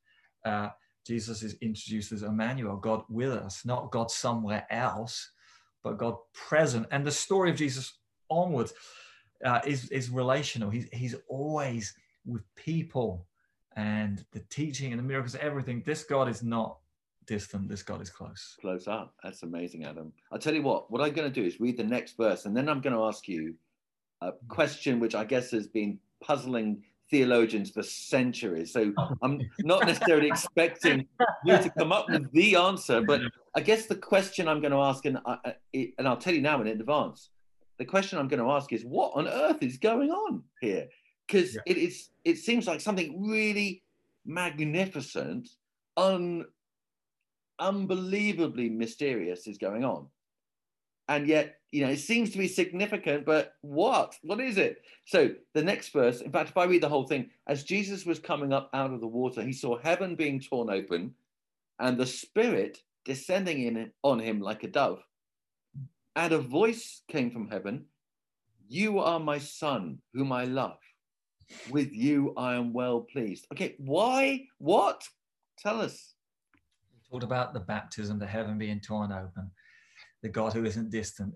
[0.45, 0.69] Uh,
[1.05, 5.31] Jesus is introduced as Emmanuel, God with us, not God somewhere else,
[5.83, 6.85] but God present.
[6.91, 7.97] And the story of Jesus
[8.29, 8.73] onwards
[9.43, 10.69] uh, is, is relational.
[10.69, 11.93] He's, he's always
[12.25, 13.25] with people
[13.75, 15.81] and the teaching and the miracles, everything.
[15.85, 16.77] This God is not
[17.25, 18.55] distant, this God is close.
[18.59, 19.13] Close up.
[19.23, 20.11] That's amazing, Adam.
[20.31, 22.55] I'll tell you what, what I'm going to do is read the next verse and
[22.55, 23.55] then I'm going to ask you
[24.21, 28.73] a question which I guess has been puzzling theologians for centuries.
[28.73, 31.07] So I'm not necessarily expecting
[31.45, 33.21] you to come up with the answer, but
[33.55, 36.59] I guess the question I'm going to ask, and, I, and I'll tell you now
[36.61, 37.29] in advance,
[37.77, 40.87] the question I'm going to ask is what on earth is going on here?
[41.27, 41.61] Because Yeah.
[41.65, 43.83] it is, it seems like something really
[44.25, 45.49] magnificent,
[45.95, 46.45] un,
[47.59, 50.07] unbelievably mysterious is going on.
[51.09, 54.15] And yet, you know, it seems to be significant, but what?
[54.23, 54.83] What is it?
[55.05, 58.19] So the next verse, in fact, if I read the whole thing, as Jesus was
[58.19, 61.13] coming up out of the water, he saw heaven being torn open
[61.79, 65.01] and the Spirit descending in on him like a dove.
[66.15, 67.85] And a voice came from heaven
[68.67, 70.79] You are my son, whom I love.
[71.69, 73.47] With you I am well pleased.
[73.53, 74.47] Okay, why?
[74.57, 75.07] What?
[75.57, 76.15] Tell us.
[76.93, 79.49] We talked about the baptism, the heaven being torn open,
[80.21, 81.33] the God who isn't distant.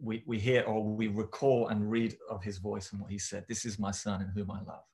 [0.00, 3.44] We, we hear or we recall and read of his voice and what he said
[3.48, 4.84] This is my son in whom I love.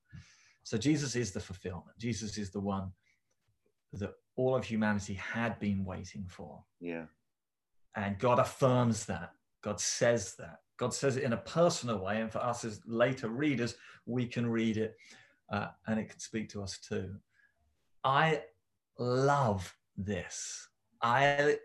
[0.62, 1.98] So Jesus is the fulfillment.
[1.98, 2.90] Jesus is the one
[3.92, 6.64] that all of humanity had been waiting for.
[6.80, 7.04] Yeah,
[7.94, 9.32] And God affirms that.
[9.62, 10.60] God says that.
[10.78, 12.20] God says it in a personal way.
[12.20, 14.96] And for us as later readers, we can read it
[15.52, 17.14] uh, and it can speak to us too.
[18.02, 18.42] I
[18.98, 20.68] love this.
[21.00, 21.58] I,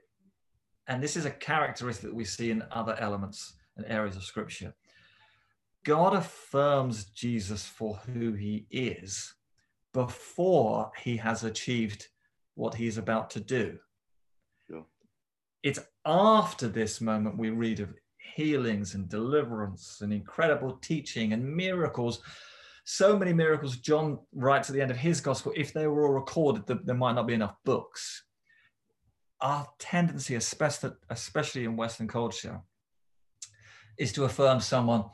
[0.89, 4.73] and this is a characteristic that we see in other elements and areas of scripture.
[5.85, 9.33] God affirms Jesus for who he is
[9.93, 12.07] before he has achieved
[12.55, 13.77] what he's about to do.
[14.67, 14.85] Sure.
[15.63, 17.93] It's after this moment we read of
[18.35, 22.21] healings and deliverance and incredible teaching and miracles.
[22.83, 26.13] So many miracles, John writes at the end of his gospel, if they were all
[26.13, 28.23] recorded, there might not be enough books.
[29.41, 32.61] Our tendency, especially, especially in Western culture,
[33.97, 35.05] is to affirm someone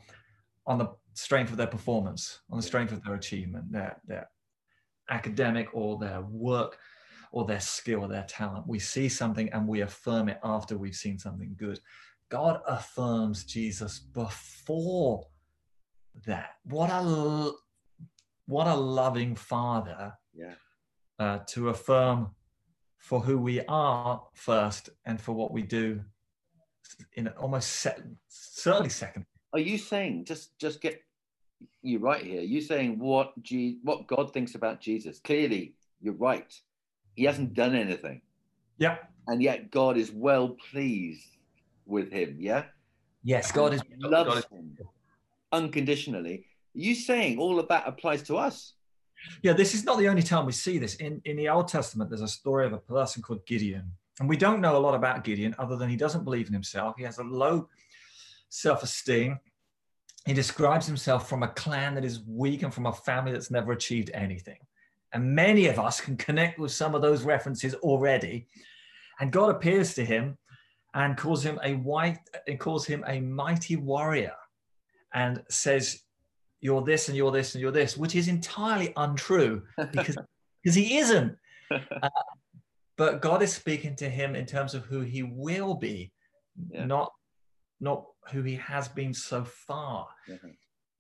[0.66, 4.30] on the strength of their performance, on the strength of their achievement, their, their
[5.10, 6.78] academic or their work
[7.32, 8.68] or their skill or their talent.
[8.68, 11.80] We see something and we affirm it after we've seen something good.
[12.30, 15.26] God affirms Jesus before
[16.26, 16.52] that.
[16.64, 17.52] What a
[18.48, 20.54] what a loving father yeah,
[21.20, 22.35] uh, to affirm
[23.06, 26.02] for who we are first and for what we do
[27.14, 27.86] in almost
[28.28, 29.26] certainly second.
[29.54, 31.04] Are you saying just just get
[31.84, 32.42] you right here?
[32.42, 35.20] You saying what G, what God thinks about Jesus?
[35.20, 36.52] Clearly, you're right.
[37.14, 38.22] He hasn't done anything.
[38.80, 38.98] Yeah.
[39.28, 41.38] And yet God is well pleased
[41.86, 42.38] with him.
[42.40, 42.64] Yeah.
[43.24, 44.78] Yes, God is loves God is, him
[45.52, 46.48] unconditionally.
[46.74, 48.74] You saying all of that applies to us?
[49.42, 50.96] Yeah, this is not the only time we see this.
[50.96, 53.92] In in the Old Testament, there's a story of a person called Gideon.
[54.20, 56.96] And we don't know a lot about Gideon other than he doesn't believe in himself.
[56.98, 57.70] He has a low
[58.50, 59.40] self-esteem.
[60.26, 63.74] He describes himself from a clan that is weak and from a family that's never
[63.74, 64.60] achieved anything.
[65.12, 68.48] And many of us can connect with some of those references already.
[69.20, 70.38] And God appears to him
[70.94, 74.36] and calls him a white and calls him a mighty warrior
[75.14, 76.02] and says,
[76.66, 80.18] You're this and you're this and you're this, which is entirely untrue because,
[80.64, 81.38] because he isn't.
[81.72, 82.10] Uh,
[82.96, 86.12] but God is speaking to him in terms of who he will be,
[86.70, 86.86] yeah.
[86.86, 87.12] not
[87.80, 90.08] not who he has been so far.
[90.30, 90.50] Mm-hmm.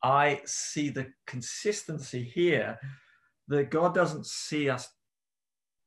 [0.02, 2.80] I see the consistency here
[3.48, 4.90] that God doesn't see us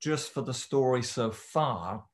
[0.00, 2.04] just for the story so far,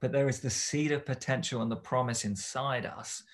[0.00, 3.24] but there is the seed of potential and the promise inside us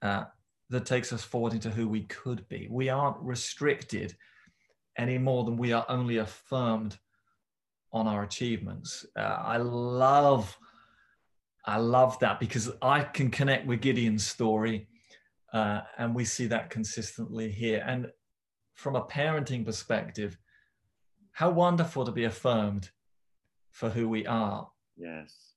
[0.00, 0.24] uh,
[0.70, 2.68] that takes us forward into who we could be.
[2.70, 4.16] We aren't restricted
[4.96, 6.98] any more than we are only affirmed
[7.92, 9.06] on our achievements.
[9.16, 10.58] Uh, I love,
[11.64, 14.88] I love that because I can connect with Gideon's story,
[15.52, 17.82] uh, and we see that consistently here.
[17.86, 18.08] And
[18.74, 20.36] from a parenting perspective,
[21.32, 22.90] how wonderful to be affirmed
[23.70, 25.54] for who we are Yes.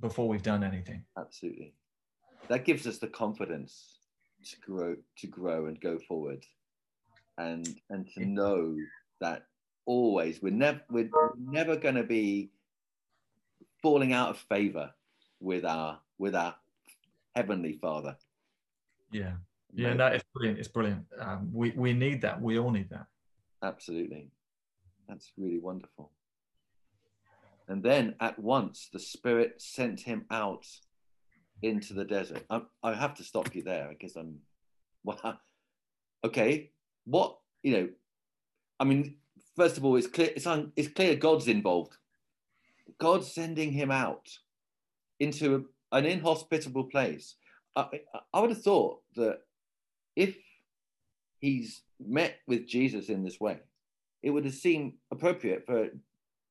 [0.00, 1.04] Before we've done anything.
[1.18, 1.74] Absolutely.
[2.48, 3.98] That gives us the confidence
[4.44, 6.44] to grow to grow and go forward.
[7.38, 8.76] And and to know
[9.20, 9.46] that
[9.86, 12.50] always we're never we're never going to be
[13.82, 14.90] falling out of favor
[15.40, 16.54] with our with our
[17.34, 18.16] heavenly father.
[19.10, 19.32] Yeah.
[19.74, 21.04] Yeah no it's brilliant it's brilliant.
[21.18, 23.06] Um, we we need that we all need that.
[23.62, 24.30] Absolutely.
[25.08, 26.10] That's really wonderful.
[27.68, 30.66] And then at once the Spirit sent him out
[31.64, 32.44] into the desert.
[32.50, 34.38] I, I have to stop you there because I'm,
[35.02, 35.40] well,
[36.24, 36.70] okay,
[37.04, 37.88] what, you know,
[38.78, 39.16] I mean,
[39.56, 41.96] first of all, it's clear, it's, un, it's clear God's involved.
[42.98, 44.28] God's sending him out
[45.18, 47.36] into a, an inhospitable place.
[47.76, 47.88] I,
[48.32, 49.40] I would have thought that
[50.16, 50.36] if
[51.40, 53.58] he's met with Jesus in this way,
[54.22, 55.88] it would have seemed appropriate for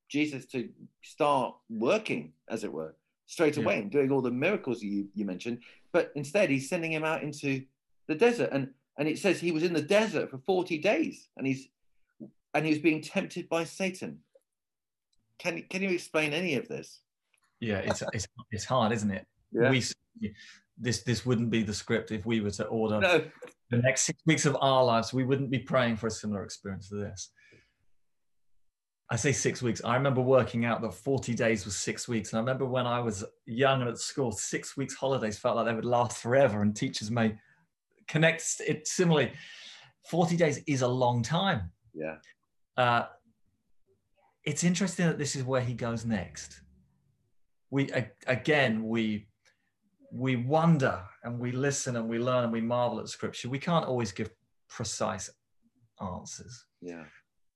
[0.09, 0.69] Jesus to
[1.01, 2.95] start working, as it were,
[3.33, 3.81] straight away yeah.
[3.81, 5.59] and doing all the miracles you, you mentioned.
[5.91, 7.63] But instead, he's sending him out into
[8.07, 8.49] the desert.
[8.51, 11.67] And, and it says he was in the desert for 40 days and he's
[12.53, 14.19] and he was being tempted by Satan.
[15.39, 16.99] Can, can you explain any of this?
[17.59, 19.25] Yeah, it's, it's, it's hard, isn't it?
[19.51, 19.71] Yeah.
[19.71, 19.83] We,
[20.77, 23.25] this, this wouldn't be the script if we were to order no.
[23.71, 25.11] the next six weeks of our lives.
[25.11, 27.31] We wouldn't be praying for a similar experience to this.
[29.13, 29.79] I say six weeks.
[29.85, 32.31] I remember working out that 40 days was six weeks.
[32.31, 35.67] And I remember when I was young and at school, six weeks holidays felt like
[35.67, 36.63] they would last forever.
[36.63, 37.35] And teachers may
[38.07, 39.31] connect it similarly.
[40.09, 41.69] 40 days is a long time.
[41.93, 42.15] Yeah.
[42.75, 43.03] Uh,
[44.45, 46.61] it's interesting that this is where he goes next.
[47.69, 47.91] We
[48.25, 49.27] again we
[50.11, 53.47] we wonder and we listen and we learn and we marvel at scripture.
[53.47, 54.31] We can't always give
[54.69, 55.29] precise
[56.01, 56.65] answers.
[56.81, 57.03] Yeah.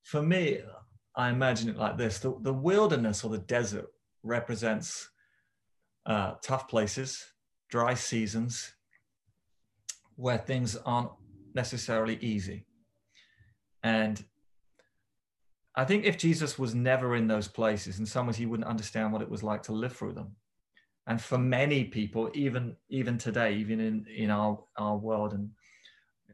[0.04, 0.60] For me,
[1.18, 3.88] I imagine it like this the, the wilderness or the desert
[4.24, 5.10] represents
[6.06, 7.26] uh, tough places,
[7.70, 8.72] dry seasons,
[10.16, 11.12] where things aren't
[11.54, 12.66] necessarily easy.
[13.84, 14.24] And
[15.76, 19.12] I think if Jesus was never in those places, in some ways he wouldn't understand
[19.12, 20.36] what it was like to live through them.
[21.08, 25.50] And for many people, even even today, even in, in our, our world and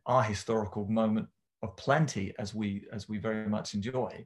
[0.05, 1.27] our historical moment
[1.61, 4.25] of plenty as we as we very much enjoy,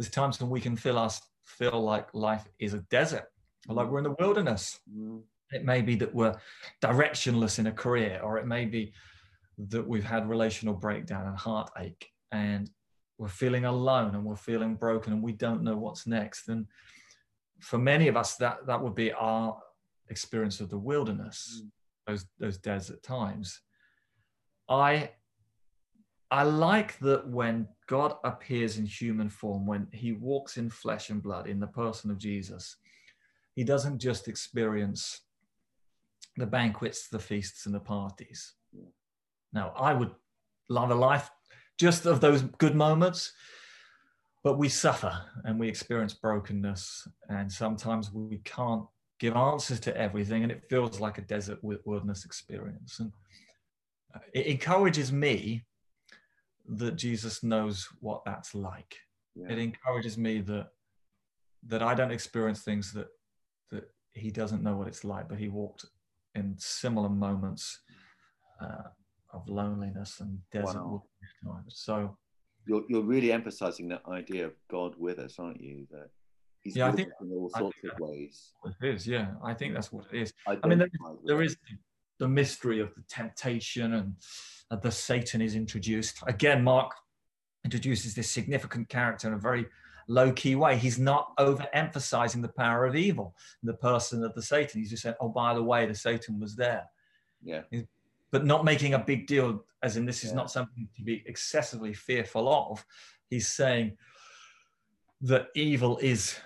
[0.00, 3.26] there's times when we can feel us feel like life is a desert
[3.68, 4.80] or like we're in the wilderness.
[4.90, 5.20] Mm.
[5.50, 6.34] It may be that we're
[6.82, 8.94] directionless in a career, or it may be
[9.58, 12.70] that we've had relational breakdown and heartache, and
[13.18, 16.48] we're feeling alone and we're feeling broken and we don't know what's next.
[16.48, 16.64] And
[17.60, 19.58] for many of us, that that would be our
[20.08, 21.68] experience of the wilderness, mm.
[22.06, 23.60] those those desert times.
[24.66, 25.10] I
[26.30, 31.22] I like that when God appears in human form, when he walks in flesh and
[31.22, 32.76] blood in the person of Jesus,
[33.56, 35.22] he doesn't just experience
[36.36, 38.54] the banquets, the feasts, and the parties.
[39.52, 40.12] Now, I would
[40.68, 41.28] love a life
[41.78, 43.32] just of those good moments.
[44.42, 48.84] but we suffer and we experience brokenness, and sometimes we can't
[49.18, 53.00] give answers to everything, and it feels like a desert wilderness experience.
[53.00, 53.12] And
[54.32, 55.64] it encourages me
[56.76, 58.96] that Jesus knows what that's like.
[59.34, 59.52] Yeah.
[59.52, 60.68] It encourages me that
[61.66, 63.08] that I don't experience things that
[63.70, 65.84] that he doesn't know what it's like, but he walked
[66.34, 67.80] in similar moments
[68.60, 68.88] uh,
[69.32, 71.02] of loneliness and desert wow.
[71.68, 72.16] So
[72.66, 75.86] you're you're really emphasizing that idea of God with us, aren't you?
[75.90, 76.10] That
[76.62, 78.52] He's yeah, I think in all sorts of ways.
[78.82, 79.28] It is, yeah.
[79.42, 80.32] I think that's what it is.
[80.46, 80.90] I mean, there,
[81.24, 81.56] there is
[82.20, 84.14] the mystery of the temptation and
[84.70, 86.22] uh, the Satan is introduced.
[86.28, 86.92] Again, Mark
[87.64, 89.66] introduces this significant character in a very
[90.06, 90.76] low key way.
[90.76, 94.80] He's not overemphasizing the power of evil, the person of the Satan.
[94.80, 96.84] He's just saying, oh, by the way, the Satan was there.
[97.42, 97.62] Yeah.
[98.30, 100.36] But not making a big deal, as in this is yeah.
[100.36, 102.84] not something to be excessively fearful of.
[103.30, 103.96] He's saying
[105.22, 106.38] that evil is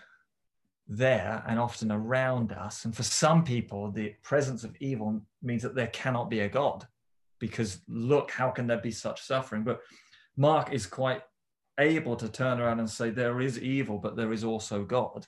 [0.86, 2.84] there and often around us.
[2.84, 6.86] And for some people, the presence of evil means that there cannot be a God
[7.38, 9.64] because look, how can there be such suffering?
[9.64, 9.80] But
[10.36, 11.22] Mark is quite
[11.78, 15.26] able to turn around and say, there is evil, but there is also God.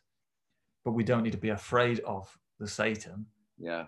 [0.84, 2.28] But we don't need to be afraid of
[2.60, 3.26] the Satan.
[3.58, 3.86] Yeah.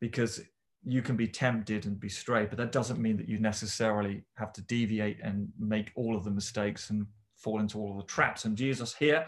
[0.00, 0.40] Because
[0.82, 4.52] you can be tempted and be straight, but that doesn't mean that you necessarily have
[4.54, 7.06] to deviate and make all of the mistakes and
[7.36, 8.44] fall into all of the traps.
[8.44, 9.26] And Jesus here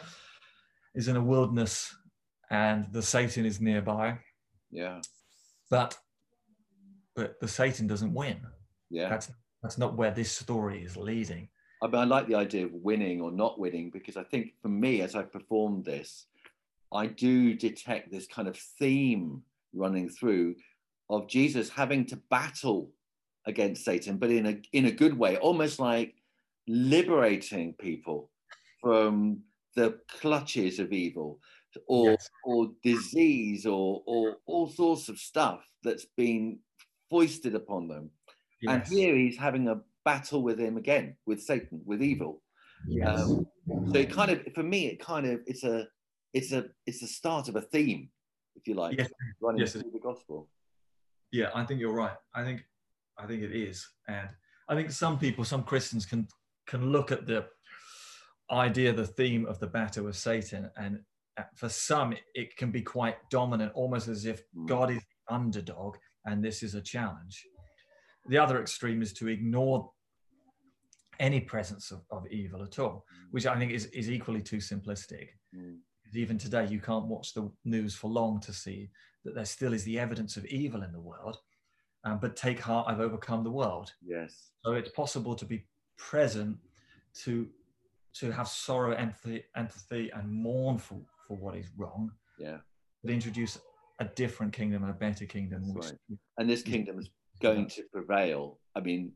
[0.95, 1.95] is in a wilderness
[2.51, 4.19] and the Satan is nearby.
[4.71, 5.01] Yeah.
[5.71, 5.99] But
[7.15, 8.41] but the Satan doesn't win.
[8.91, 9.09] Yeah.
[9.09, 9.31] That's
[9.63, 11.49] that's not where this story is leading.
[11.83, 14.69] I mean, I like the idea of winning or not winning because I think for
[14.69, 16.27] me, as I've performed this,
[16.93, 19.43] I do detect this kind of theme
[19.75, 20.57] running through
[21.11, 22.91] of Jesus having to battle
[23.47, 26.15] against Satan, but in a in a good way, almost like
[26.69, 28.31] liberating people
[28.81, 29.41] from
[29.77, 31.39] the clutches of evil
[31.87, 32.29] or yes.
[32.45, 36.59] or disease or or all sorts of stuff that's been
[37.11, 38.11] foisted upon them.
[38.61, 38.73] Yes.
[38.73, 42.43] And here he's having a battle with him again, with Satan, with evil.
[42.87, 43.21] Yes.
[43.21, 43.47] Um,
[43.91, 45.87] so it kind of, for me, it kind of, it's a,
[46.33, 48.09] it's a, it's the start of a theme,
[48.57, 49.11] if you like, yes.
[49.41, 49.73] running yes.
[49.73, 50.49] through the gospel.
[51.31, 52.17] Yeah, I think you're right.
[52.35, 52.65] I think,
[53.19, 54.29] I think it is, and
[54.69, 56.27] I think some people, some Christians can
[56.67, 57.47] can look at the
[58.53, 61.01] idea, the theme of the battle with Satan, and
[61.39, 64.67] uh, for some, it can be quite dominant, almost as if mm.
[64.67, 65.97] God is the underdog
[66.27, 67.45] and this is a challenge.
[68.29, 69.91] The other extreme is to ignore
[71.19, 75.29] any presence of, of evil at all, which I think is, is equally too simplistic.
[75.57, 75.79] Mm.
[76.15, 78.91] Even today, you can't watch the news for long to see
[79.25, 81.39] that there still is the evidence of evil in the world.
[82.05, 83.93] Um, but take heart, I've overcome the world.
[84.05, 84.51] Yes.
[84.65, 85.65] So it's possible to be
[85.97, 86.59] present
[87.23, 87.49] to
[88.15, 92.11] to have sorrow, empathy, empathy, and mournful for, what is wrong.
[92.39, 92.59] Yeah.
[93.03, 93.59] But introduce
[94.01, 95.75] a different kingdom, and a better kingdom.
[95.75, 96.19] Which, right.
[96.39, 97.11] And this kingdom is
[97.41, 98.59] going to prevail.
[98.75, 99.13] I mean,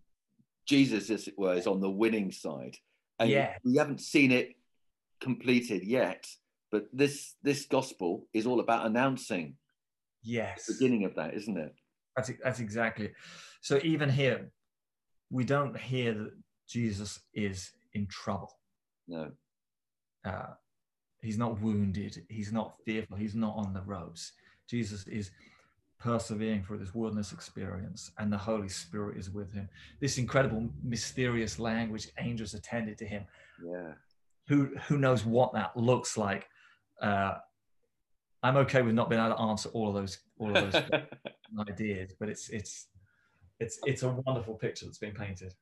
[0.67, 2.77] Jesus, as it were, is on the winning side.
[3.19, 3.55] And yeah.
[3.65, 4.57] we haven't seen it
[5.21, 6.27] completed yet,
[6.71, 9.55] but this this gospel is all about announcing
[10.23, 11.75] yes the beginning of that, isn't it?
[12.15, 13.13] That's that's exactly.
[13.63, 14.51] So even here,
[15.31, 16.33] we don't hear that
[16.69, 18.53] Jesus is in trouble.
[19.09, 19.31] No.
[20.25, 20.55] Uh,
[21.23, 22.25] he's not wounded.
[22.29, 23.17] He's not fearful.
[23.17, 24.33] He's not on the ropes.
[24.69, 25.31] Jesus is
[25.99, 29.69] persevering through this wilderness experience, and the Holy Spirit is with him.
[30.01, 33.25] This incredible, mysterious language, angels attended to him.
[33.65, 33.93] Yeah.
[34.49, 36.47] Who who knows what that looks like?
[37.01, 37.35] Uh,
[38.43, 40.83] I'm okay with not being able to answer all of those all of those
[41.69, 42.87] ideas, but it's it's
[43.59, 45.53] it's it's a wonderful picture that's been painted.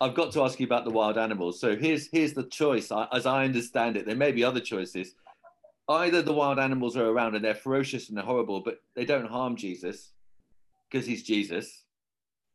[0.00, 1.60] I've got to ask you about the wild animals.
[1.60, 2.90] So here's here's the choice.
[3.12, 5.14] As I understand it, there may be other choices.
[5.88, 9.28] Either the wild animals are around and they're ferocious and they're horrible, but they don't
[9.28, 10.12] harm Jesus
[10.90, 11.84] because he's Jesus.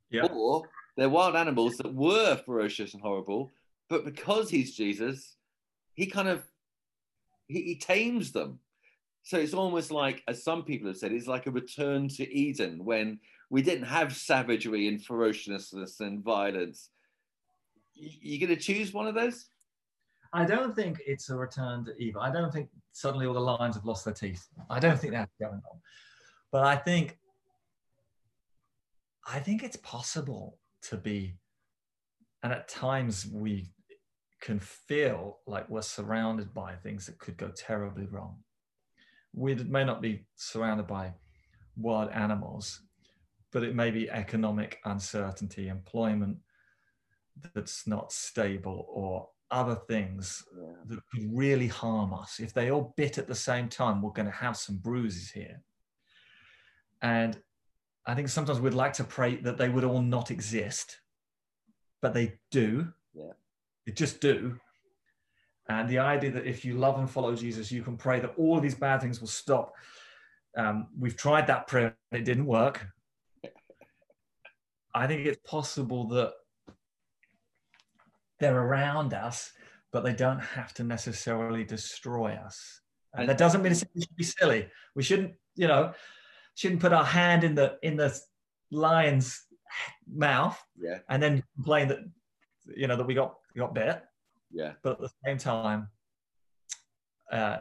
[0.10, 0.26] Yeah.
[0.26, 0.64] Or
[0.98, 3.52] they're wild animals that were ferocious and horrible,
[3.88, 5.36] but because he's Jesus,
[5.94, 6.44] he kind of
[7.48, 8.60] he, he tames them.
[9.24, 12.84] So it's almost like, as some people have said, it's like a return to Eden
[12.84, 13.20] when
[13.50, 16.90] we didn't have savagery and ferociousness and violence
[18.00, 19.48] you going to choose one of those?
[20.32, 22.22] I don't think it's a return to evil.
[22.22, 24.48] I don't think suddenly all the lions have lost their teeth.
[24.70, 25.80] I don't think that's going on.
[26.52, 27.18] But I think
[29.32, 31.36] I think it's possible to be,
[32.42, 33.70] and at times we
[34.42, 38.38] can feel like we're surrounded by things that could go terribly wrong.
[39.34, 41.14] We may not be surrounded by
[41.78, 42.82] wild animals,
[43.52, 46.38] but it may be economic uncertainty, employment
[47.54, 50.74] that's not stable or other things Yeah.
[50.86, 52.40] that could really harm us.
[52.40, 55.62] If they all bit at the same time, we're going to have some bruises here.
[57.02, 57.42] And
[58.06, 61.00] I think sometimes we'd like to pray that they would all not exist,
[62.02, 62.94] but they do.
[63.14, 63.34] Yeah.
[63.86, 64.60] They just do.
[65.68, 68.58] And the idea that if you love and follow Jesus, you can pray that all
[68.58, 69.74] of these bad things will stop.
[70.58, 72.88] Um, we've tried that prayer and it didn't work.
[74.96, 76.34] I think it's possible that
[78.40, 79.52] they're around us,
[79.92, 82.82] but they don't have to necessarily destroy us.
[83.16, 84.68] And that doesn't mean we should be silly.
[84.96, 85.94] We shouldn't, you know,
[86.56, 88.18] shouldn't put our hand in the in the
[88.72, 89.46] lion's
[90.12, 91.00] mouth Yeah.
[91.10, 92.00] and then complain that
[92.76, 94.04] you know that we got got bit.
[94.52, 94.74] Yeah.
[94.84, 95.90] But at the same time,
[97.32, 97.58] uh,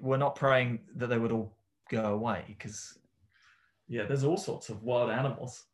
[0.00, 1.56] we're not praying that they would all
[1.90, 2.98] go away because
[3.88, 5.64] yeah, there's all sorts of wild animals.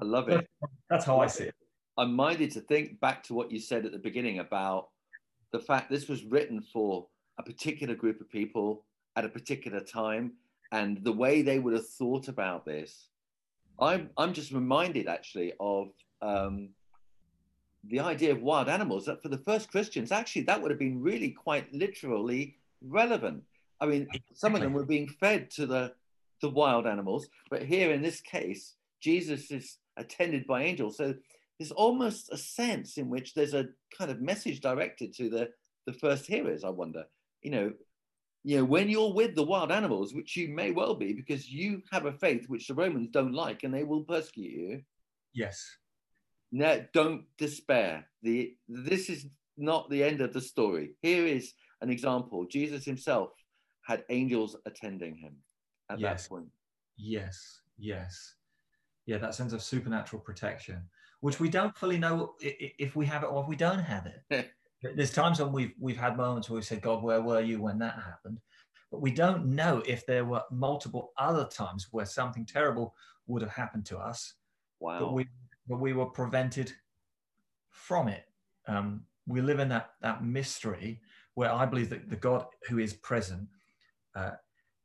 [0.00, 0.46] I love it.
[0.90, 1.54] That's how I see it.
[1.98, 4.88] I'm minded to think back to what you said at the beginning about
[5.52, 7.06] the fact this was written for
[7.38, 8.84] a particular group of people
[9.16, 10.32] at a particular time
[10.72, 13.08] and the way they would have thought about this.
[13.80, 15.88] I'm, I'm just reminded actually of
[16.20, 16.70] um,
[17.84, 21.00] the idea of wild animals that for the first Christians, actually, that would have been
[21.00, 23.42] really quite literally relevant.
[23.80, 25.92] I mean, some of them were being fed to the,
[26.42, 30.96] the wild animals, but here in this case, Jesus is attended by angels.
[30.96, 31.14] So
[31.58, 35.48] there's almost a sense in which there's a kind of message directed to the
[35.86, 37.04] the first hearers i wonder
[37.42, 37.72] you know
[38.44, 41.82] you know when you're with the wild animals which you may well be because you
[41.90, 44.82] have a faith which the romans don't like and they will persecute you
[45.32, 45.76] Yes.
[46.52, 49.26] now don't despair the this is
[49.56, 51.52] not the end of the story here is
[51.82, 53.30] an example jesus himself
[53.86, 55.36] had angels attending him
[55.90, 56.22] at Yes.
[56.24, 56.48] that point
[56.98, 57.60] Yes.
[57.76, 58.36] Yes.
[59.04, 60.80] Yeah, that sense of supernatural protection,
[61.20, 64.50] which we don't fully know if we have it or if we don't have it.
[64.94, 67.78] There's times when we've we've had moments where we said, "God, where were you when
[67.78, 68.40] that happened?"
[68.90, 72.94] But we don't know if there were multiple other times where something terrible
[73.26, 74.34] would have happened to us,
[74.78, 75.26] wow but we
[75.66, 76.72] but we were prevented
[77.70, 78.24] from it.
[78.68, 81.00] Um, we live in that that mystery
[81.34, 83.48] where I believe that the God who is present
[84.14, 84.32] uh,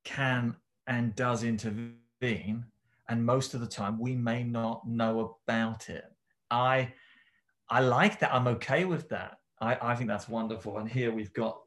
[0.03, 0.55] can
[0.87, 2.65] and does intervene,
[3.07, 6.10] and most of the time we may not know about it.
[6.51, 6.93] I
[7.69, 8.33] I like that.
[8.33, 9.37] I'm okay with that.
[9.61, 10.77] I, I think that's wonderful.
[10.77, 11.57] And here we've got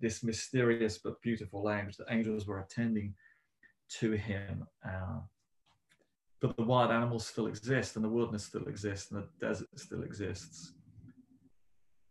[0.00, 3.14] this mysterious but beautiful language The angels were attending
[4.00, 4.66] to him.
[4.84, 5.20] Uh,
[6.40, 10.02] but the wild animals still exist, and the wilderness still exists, and the desert still
[10.02, 10.74] exists.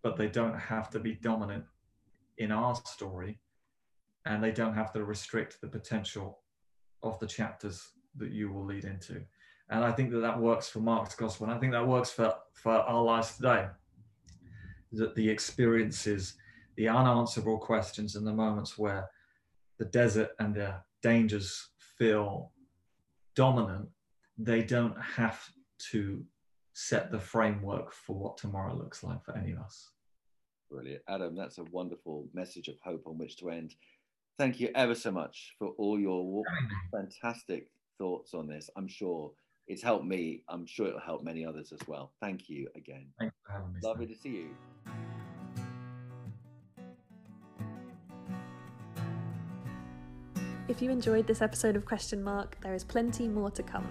[0.02, 1.66] But they don't have to be dominant
[2.40, 3.40] in our story,
[4.26, 6.40] and they don't have to restrict the potential
[7.04, 9.22] of the chapters that you will lead into.
[9.70, 12.34] And I think that that works for Mark's gospel, and I think that works for,
[12.54, 13.68] for our lives today.
[14.92, 16.36] That the experiences,
[16.78, 19.10] the unanswerable questions, and the moments where
[19.80, 22.52] the desert and the dangers feel
[23.36, 23.90] dominant,
[24.38, 25.44] they don't have
[25.92, 26.24] to
[26.74, 29.92] set the framework for what tomorrow looks like for any of us.
[30.70, 31.02] Brilliant.
[31.08, 33.76] Adam, that's a wonderful message of hope on which to end.
[34.38, 36.44] Thank you ever so much for all your
[36.92, 38.70] fantastic thoughts on this.
[38.76, 39.32] I'm sure
[39.68, 40.44] it's helped me.
[40.48, 42.12] I'm sure it'll help many others as well.
[42.22, 43.08] Thank you again.
[43.20, 43.80] Thanks for having me.
[43.84, 44.16] Lovely Stan.
[44.16, 44.50] to see you.
[50.68, 53.88] If you enjoyed this episode of Question Mark, there is plenty more to come.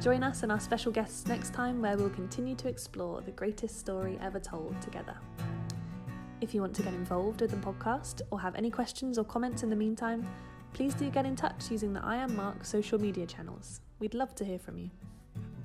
[0.00, 3.78] Join us and our special guests next time where we'll continue to explore the greatest
[3.78, 5.16] story ever told together.
[6.40, 9.62] If you want to get involved with the podcast or have any questions or comments
[9.62, 10.26] in the meantime,
[10.74, 13.80] please do get in touch using the I Am Mark social media channels.
[13.98, 14.90] We'd love to hear from you.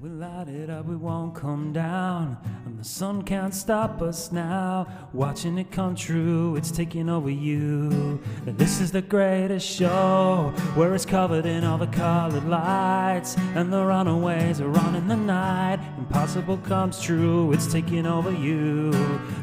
[0.01, 2.37] We light it up, we won't come down.
[2.65, 4.87] And the sun can't stop us now.
[5.13, 8.19] Watching it come true, it's taking over you.
[8.47, 13.35] And this is the greatest show, where it's covered in all the colored lights.
[13.53, 15.79] And the runaways are on in the night.
[15.97, 18.91] Impossible comes true, it's taking over you.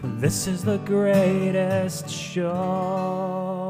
[0.03, 3.68] And this is the greatest show.